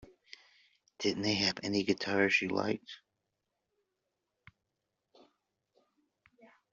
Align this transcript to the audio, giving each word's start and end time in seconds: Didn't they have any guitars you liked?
Didn't 0.97 1.21
they 1.21 1.35
have 1.35 1.59
any 1.61 1.83
guitars 1.83 2.41
you 2.41 2.47
liked? 2.47 3.01